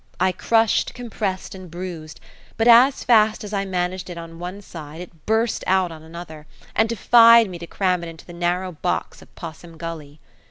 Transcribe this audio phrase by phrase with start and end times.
[0.19, 2.19] I crushed, compressed, and bruised,
[2.57, 6.47] but as fast as I managed it on one side it burst out on another,
[6.75, 10.19] and defied me to cram it into the narrow box of Possum Gully.